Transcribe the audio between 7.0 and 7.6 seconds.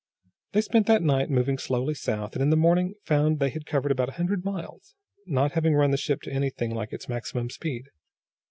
maximum